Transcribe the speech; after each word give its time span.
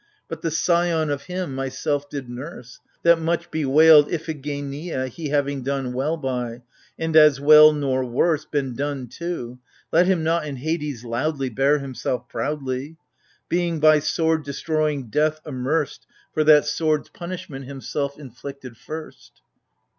But 0.27 0.41
the 0.41 0.49
scion 0.49 1.11
of 1.11 1.25
him, 1.25 1.53
myself 1.53 2.09
did 2.09 2.27
nurse— 2.27 2.79
That 3.03 3.21
much 3.21 3.51
bewailed 3.51 4.07
Iphigeneia, 4.11 5.07
he 5.09 5.29
Having 5.29 5.61
done 5.61 5.93
well 5.93 6.17
by,— 6.17 6.63
and 6.97 7.15
as 7.15 7.39
well, 7.39 7.71
nor 7.71 8.03
worse, 8.03 8.43
Been 8.43 8.73
done 8.75 9.05
to,— 9.09 9.59
let 9.91 10.07
him 10.07 10.23
not 10.23 10.43
in 10.47 10.55
Hades 10.55 11.05
loudly 11.05 11.49
Bear 11.49 11.77
himself 11.77 12.27
proudly! 12.29 12.97
Being 13.47 13.79
by 13.79 13.99
sword 13.99 14.43
destroying 14.43 15.11
death 15.11 15.39
amerced 15.45 16.07
For 16.33 16.43
that 16.45 16.65
sword's 16.65 17.09
punishment 17.09 17.65
himself 17.65 18.17
inflicted 18.17 18.77
first. 18.77 19.43